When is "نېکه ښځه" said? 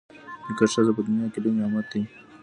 0.45-0.91